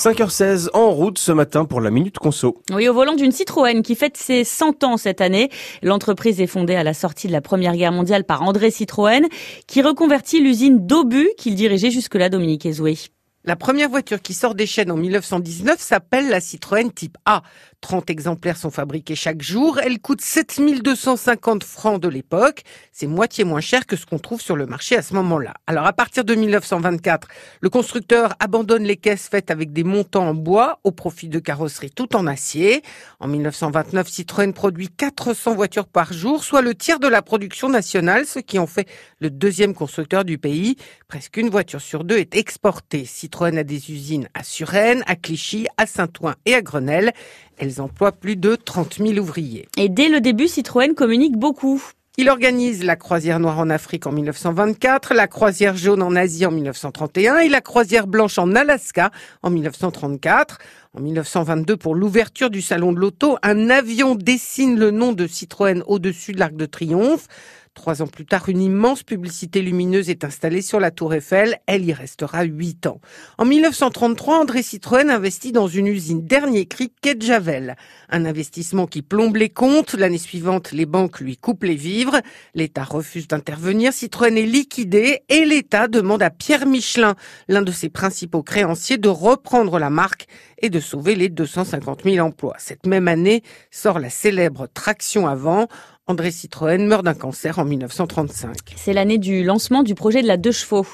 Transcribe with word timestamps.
5h16 0.00 0.70
en 0.72 0.92
route 0.92 1.18
ce 1.18 1.30
matin 1.30 1.66
pour 1.66 1.82
la 1.82 1.90
Minute 1.90 2.16
Conso. 2.16 2.62
Oui, 2.72 2.88
au 2.88 2.94
volant 2.94 3.16
d'une 3.16 3.32
Citroën 3.32 3.82
qui 3.82 3.94
fête 3.94 4.16
ses 4.16 4.44
100 4.44 4.82
ans 4.82 4.96
cette 4.96 5.20
année. 5.20 5.50
L'entreprise 5.82 6.40
est 6.40 6.46
fondée 6.46 6.74
à 6.74 6.82
la 6.82 6.94
sortie 6.94 7.26
de 7.26 7.32
la 7.32 7.42
Première 7.42 7.76
Guerre 7.76 7.92
mondiale 7.92 8.24
par 8.24 8.42
André 8.42 8.70
Citroën, 8.70 9.26
qui 9.66 9.82
reconvertit 9.82 10.40
l'usine 10.40 10.86
d'Aubu 10.86 11.28
qu'il 11.36 11.54
dirigeait 11.54 11.90
jusque-là, 11.90 12.30
Dominique 12.30 12.64
Ezoué. 12.64 12.96
La 13.42 13.56
première 13.56 13.88
voiture 13.88 14.20
qui 14.20 14.34
sort 14.34 14.54
des 14.54 14.66
chaînes 14.66 14.90
en 14.90 14.98
1919 14.98 15.80
s'appelle 15.80 16.28
la 16.28 16.42
Citroën 16.42 16.92
Type 16.92 17.16
A. 17.24 17.42
30 17.80 18.10
exemplaires 18.10 18.58
sont 18.58 18.70
fabriqués 18.70 19.14
chaque 19.14 19.40
jour. 19.40 19.78
Elle 19.82 19.98
coûte 19.98 20.20
7250 20.20 21.64
francs 21.64 21.98
de 21.98 22.08
l'époque. 22.08 22.64
C'est 22.92 23.06
moitié 23.06 23.44
moins 23.44 23.62
cher 23.62 23.86
que 23.86 23.96
ce 23.96 24.04
qu'on 24.04 24.18
trouve 24.18 24.42
sur 24.42 24.56
le 24.56 24.66
marché 24.66 24.94
à 24.94 25.00
ce 25.00 25.14
moment-là. 25.14 25.54
Alors 25.66 25.86
à 25.86 25.94
partir 25.94 26.22
de 26.22 26.34
1924, 26.34 27.28
le 27.62 27.70
constructeur 27.70 28.34
abandonne 28.40 28.82
les 28.82 28.98
caisses 28.98 29.28
faites 29.30 29.50
avec 29.50 29.72
des 29.72 29.84
montants 29.84 30.28
en 30.28 30.34
bois 30.34 30.78
au 30.84 30.92
profit 30.92 31.30
de 31.30 31.38
carrosseries 31.38 31.92
tout 31.92 32.14
en 32.14 32.26
acier. 32.26 32.82
En 33.20 33.26
1929, 33.26 34.06
Citroën 34.06 34.52
produit 34.52 34.90
400 34.90 35.54
voitures 35.54 35.86
par 35.86 36.12
jour, 36.12 36.44
soit 36.44 36.60
le 36.60 36.74
tiers 36.74 37.00
de 37.00 37.08
la 37.08 37.22
production 37.22 37.70
nationale, 37.70 38.26
ce 38.26 38.38
qui 38.38 38.58
en 38.58 38.66
fait 38.66 38.86
le 39.18 39.30
deuxième 39.30 39.72
constructeur 39.72 40.26
du 40.26 40.36
pays. 40.36 40.76
Presque 41.08 41.38
une 41.38 41.48
voiture 41.48 41.80
sur 41.80 42.04
deux 42.04 42.18
est 42.18 42.36
exportée. 42.36 43.06
Citroën 43.30 43.58
a 43.58 43.62
des 43.62 43.92
usines 43.92 44.28
à 44.34 44.42
Suresnes, 44.42 45.04
à 45.06 45.14
Clichy, 45.14 45.68
à 45.76 45.86
Saint-Ouen 45.86 46.34
et 46.46 46.54
à 46.54 46.62
Grenelle. 46.62 47.12
Elles 47.58 47.80
emploient 47.80 48.10
plus 48.10 48.34
de 48.34 48.56
30 48.56 48.96
000 48.98 49.18
ouvriers. 49.18 49.68
Et 49.76 49.88
dès 49.88 50.08
le 50.08 50.20
début, 50.20 50.48
Citroën 50.48 50.94
communique 50.94 51.36
beaucoup. 51.36 51.80
Il 52.16 52.28
organise 52.28 52.82
la 52.82 52.96
croisière 52.96 53.38
noire 53.38 53.60
en 53.60 53.70
Afrique 53.70 54.08
en 54.08 54.12
1924, 54.12 55.14
la 55.14 55.28
croisière 55.28 55.76
jaune 55.76 56.02
en 56.02 56.16
Asie 56.16 56.44
en 56.44 56.50
1931 56.50 57.38
et 57.38 57.48
la 57.48 57.60
croisière 57.60 58.08
blanche 58.08 58.36
en 58.36 58.56
Alaska 58.56 59.12
en 59.44 59.50
1934. 59.50 60.58
En 60.92 61.00
1922, 61.00 61.76
pour 61.76 61.94
l'ouverture 61.94 62.50
du 62.50 62.62
salon 62.62 62.92
de 62.92 62.98
l'auto, 62.98 63.38
un 63.44 63.70
avion 63.70 64.16
dessine 64.16 64.76
le 64.76 64.90
nom 64.90 65.12
de 65.12 65.28
Citroën 65.28 65.84
au-dessus 65.86 66.32
de 66.32 66.40
l'Arc 66.40 66.56
de 66.56 66.66
Triomphe. 66.66 67.28
Trois 67.74 68.02
ans 68.02 68.08
plus 68.08 68.26
tard, 68.26 68.48
une 68.48 68.60
immense 68.60 69.04
publicité 69.04 69.62
lumineuse 69.62 70.10
est 70.10 70.24
installée 70.24 70.60
sur 70.60 70.80
la 70.80 70.90
Tour 70.90 71.14
Eiffel. 71.14 71.56
Elle 71.66 71.84
y 71.84 71.92
restera 71.92 72.42
huit 72.42 72.86
ans. 72.88 73.00
En 73.38 73.44
1933, 73.44 74.40
André 74.40 74.62
Citroën 74.62 75.08
investit 75.08 75.52
dans 75.52 75.68
une 75.68 75.86
usine 75.86 76.26
dernier 76.26 76.66
cri 76.66 76.92
quai 77.00 77.14
de 77.14 77.22
Javel. 77.22 77.76
Un 78.08 78.24
investissement 78.24 78.88
qui 78.88 79.02
plombe 79.02 79.36
les 79.36 79.50
comptes. 79.50 79.94
L'année 79.94 80.18
suivante, 80.18 80.72
les 80.72 80.84
banques 80.84 81.20
lui 81.20 81.36
coupent 81.36 81.62
les 81.62 81.76
vivres. 81.76 82.20
L'État 82.54 82.82
refuse 82.82 83.28
d'intervenir. 83.28 83.92
Citroën 83.92 84.36
est 84.36 84.46
liquidé 84.46 85.20
et 85.28 85.44
l'État 85.44 85.86
demande 85.86 86.22
à 86.22 86.30
Pierre 86.30 86.66
Michelin, 86.66 87.14
l'un 87.46 87.62
de 87.62 87.72
ses 87.72 87.88
principaux 87.88 88.42
créanciers, 88.42 88.98
de 88.98 89.08
reprendre 89.08 89.78
la 89.78 89.90
marque 89.90 90.26
et 90.58 90.70
de 90.70 90.80
sauver 90.80 91.14
les 91.14 91.28
250 91.28 92.02
000 92.04 92.26
emplois. 92.26 92.56
Cette 92.58 92.86
même 92.86 93.06
année 93.06 93.42
sort 93.70 94.00
la 94.00 94.10
célèbre 94.10 94.66
traction 94.74 95.28
avant. 95.28 95.68
André 96.10 96.32
Citroën 96.32 96.84
meurt 96.88 97.04
d'un 97.04 97.14
cancer 97.14 97.60
en 97.60 97.64
1935. 97.64 98.56
C'est 98.74 98.92
l'année 98.92 99.18
du 99.18 99.44
lancement 99.44 99.84
du 99.84 99.94
projet 99.94 100.22
de 100.22 100.26
la 100.26 100.36
deux 100.36 100.50
chevaux. 100.50 100.84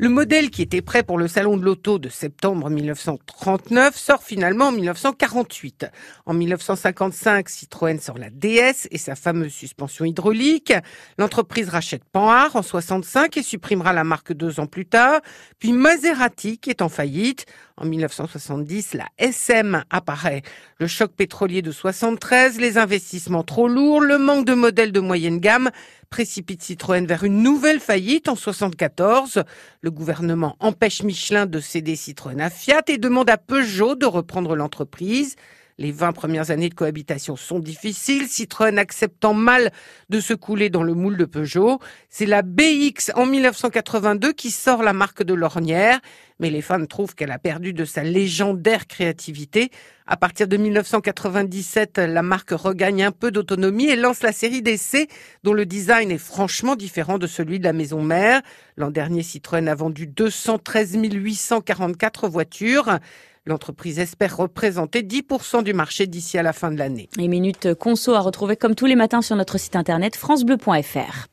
Le 0.00 0.08
modèle 0.08 0.50
qui 0.50 0.62
était 0.62 0.80
prêt 0.80 1.02
pour 1.02 1.18
le 1.18 1.26
salon 1.26 1.56
de 1.56 1.64
l'auto 1.64 1.98
de 1.98 2.08
septembre 2.08 2.70
1939 2.70 3.96
sort 3.96 4.22
finalement 4.22 4.66
en 4.66 4.72
1948. 4.72 5.86
En 6.24 6.34
1955, 6.34 7.48
Citroën 7.48 7.98
sort 7.98 8.16
la 8.16 8.30
DS 8.30 8.86
et 8.92 8.98
sa 8.98 9.16
fameuse 9.16 9.52
suspension 9.52 10.04
hydraulique. 10.04 10.72
L'entreprise 11.18 11.68
rachète 11.68 12.04
Panhard 12.04 12.54
en 12.54 12.62
65 12.62 13.38
et 13.38 13.42
supprimera 13.42 13.92
la 13.92 14.04
marque 14.04 14.32
deux 14.32 14.60
ans 14.60 14.68
plus 14.68 14.86
tard. 14.86 15.20
Puis 15.58 15.72
Maserati 15.72 16.58
qui 16.58 16.70
est 16.70 16.80
en 16.80 16.88
faillite. 16.88 17.46
En 17.76 17.84
1970, 17.84 18.94
la 18.94 19.06
SM 19.18 19.84
apparaît. 19.90 20.42
Le 20.78 20.86
choc 20.86 21.12
pétrolier 21.12 21.62
de 21.62 21.70
73, 21.70 22.58
les 22.58 22.76
investissements 22.76 23.44
trop 23.44 23.68
lourds, 23.68 24.00
le 24.00 24.18
manque 24.18 24.46
de 24.46 24.54
modèles 24.54 24.90
de 24.90 25.00
moyenne 25.00 25.38
gamme 25.38 25.70
précipite 26.10 26.62
Citroën 26.62 27.06
vers 27.06 27.24
une 27.24 27.42
nouvelle 27.42 27.80
faillite 27.80 28.28
en 28.28 28.36
74. 28.36 29.42
Le 29.80 29.90
gouvernement 29.90 30.56
empêche 30.60 31.02
Michelin 31.02 31.46
de 31.46 31.60
céder 31.60 31.96
Citroën 31.96 32.40
à 32.40 32.50
Fiat 32.50 32.82
et 32.88 32.98
demande 32.98 33.30
à 33.30 33.36
Peugeot 33.36 33.94
de 33.94 34.06
reprendre 34.06 34.56
l'entreprise. 34.56 35.36
Les 35.80 35.92
20 35.92 36.10
premières 36.12 36.50
années 36.50 36.70
de 36.70 36.74
cohabitation 36.74 37.36
sont 37.36 37.60
difficiles, 37.60 38.26
Citroën 38.26 38.78
acceptant 38.78 39.32
mal 39.32 39.70
de 40.08 40.18
se 40.18 40.34
couler 40.34 40.70
dans 40.70 40.82
le 40.82 40.92
moule 40.92 41.16
de 41.16 41.24
Peugeot. 41.24 41.78
C'est 42.08 42.26
la 42.26 42.42
BX 42.42 43.12
en 43.14 43.26
1982 43.26 44.32
qui 44.32 44.50
sort 44.50 44.82
la 44.82 44.92
marque 44.92 45.22
de 45.22 45.34
l'ornière, 45.34 46.00
mais 46.40 46.50
les 46.50 46.62
fans 46.62 46.84
trouvent 46.84 47.14
qu'elle 47.14 47.30
a 47.30 47.38
perdu 47.38 47.74
de 47.74 47.84
sa 47.84 48.02
légendaire 48.02 48.88
créativité. 48.88 49.70
À 50.08 50.16
partir 50.16 50.48
de 50.48 50.56
1997, 50.56 51.98
la 51.98 52.22
marque 52.22 52.50
regagne 52.50 53.04
un 53.04 53.12
peu 53.12 53.30
d'autonomie 53.30 53.86
et 53.86 53.94
lance 53.94 54.24
la 54.24 54.32
série 54.32 54.62
d'essais 54.62 55.06
dont 55.44 55.52
le 55.52 55.64
design 55.64 56.10
est 56.10 56.18
franchement 56.18 56.74
différent 56.74 57.18
de 57.18 57.28
celui 57.28 57.60
de 57.60 57.64
la 57.64 57.72
maison 57.72 58.02
mère. 58.02 58.42
L'an 58.76 58.90
dernier, 58.90 59.22
Citroën 59.22 59.68
a 59.68 59.76
vendu 59.76 60.08
213 60.08 60.96
844 60.96 62.28
voitures. 62.28 62.98
L'entreprise 63.48 63.98
espère 63.98 64.36
représenter 64.36 65.00
10% 65.00 65.62
du 65.62 65.72
marché 65.72 66.06
d'ici 66.06 66.36
à 66.36 66.42
la 66.42 66.52
fin 66.52 66.70
de 66.70 66.76
l'année. 66.76 67.08
Les 67.16 67.28
minutes 67.28 67.72
conso 67.72 68.12
à 68.12 68.20
retrouver 68.20 68.56
comme 68.56 68.74
tous 68.74 68.84
les 68.84 68.94
matins 68.94 69.22
sur 69.22 69.36
notre 69.36 69.56
site 69.56 69.74
internet 69.74 70.16
francebleu.fr. 70.16 71.26